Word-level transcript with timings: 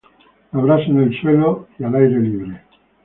La 0.51 0.59
brasa 0.59 0.85
en 0.89 0.99
el 1.03 1.21
suelo 1.21 1.67
y 1.77 1.83
al 1.83 1.93
aire 1.93 2.19
libre. 2.19 2.63